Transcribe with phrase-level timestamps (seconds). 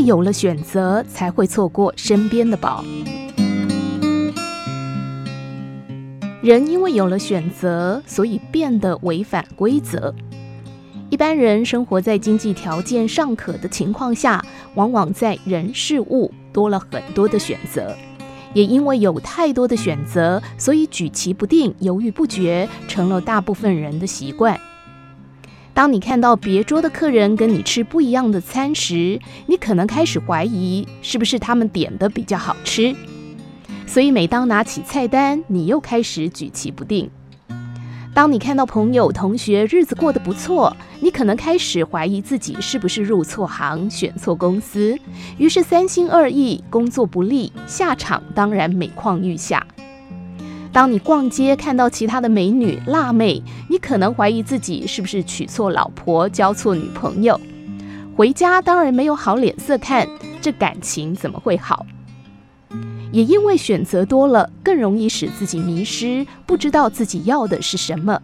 [0.00, 2.84] 有了选择，才会错过身边的宝。
[6.40, 10.14] 人因为有了选择，所以变得违反规则。
[11.10, 14.44] 一般人生活在经济条件尚可的情况下，
[14.74, 17.96] 往往在人事物多了很多的选择。
[18.54, 24.58] 也因为有太多的选择，所以举棋不定、犹豫不决，成了大部分人的习惯。
[25.78, 32.92] 当你看到别桌的客人跟你吃不一样的餐时，你可能开始怀疑是不是他们点的比较好吃。
[33.86, 37.08] 所以每当拿起菜单，你又开始举棋不定。
[38.12, 44.98] 当你看到朋友、同学日子过得不错，你可能开始怀疑自己是不是入错行、选错公司，
[45.38, 49.64] 于是三心二意，工作不利，下场当然每况愈下。
[50.72, 57.40] 当你逛街看到其他的美女、辣妹，你可能怀疑自己是不是娶错老婆、交错女朋友，
[58.16, 60.06] 回家当然没有好脸色看，
[60.40, 61.86] 这感情怎么会好？
[63.10, 68.20] 也因为选择多了，更容易使自己迷失，不知道自己要的是什么。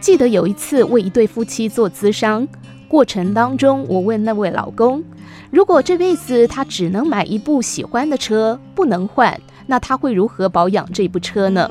[0.00, 2.48] 记得有一次为一对夫妻做咨商，
[2.88, 5.04] 过程当中，我问那位老公，
[5.50, 9.38] 如果这辈子他只能买一部喜欢的车，不能换，
[9.72, 11.70] 那他会如何保养这部车呢？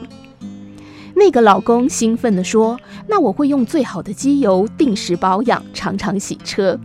[1.13, 6.79] 那个老公兴奋地说：“那我会用最好的机油，定时保养，常常洗车。”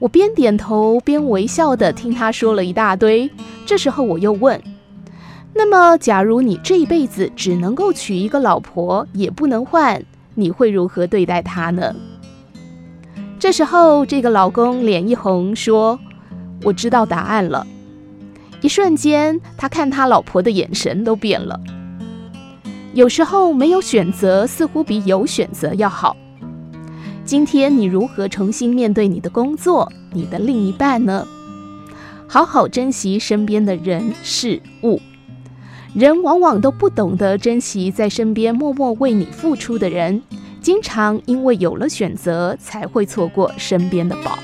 [0.00, 3.30] 我边点头边微笑地听他说了一大堆。
[3.66, 4.58] 这时候我又问
[5.52, 10.02] ：“那么，假如你这一辈子只能够娶一个老婆，也不能换，
[10.34, 11.94] 你会如何对待她呢？”
[13.38, 16.00] 这时候，这个老公脸一红，说
[16.64, 17.66] ：“我知道答案了。”
[18.62, 21.60] 一瞬间，他看他老婆的眼神都变了。
[22.94, 26.16] 有时候，没有选择似乎比有选择要好。
[27.24, 31.26] 今天你如何重新面对你的工作、你的另一半呢？
[32.28, 35.00] 好好珍惜身边的人事物。
[35.92, 40.22] 人往往都不懂得珍惜在身边默默为你付出的人，
[40.60, 44.38] 经常因为有了选择，才会错过身边的宝。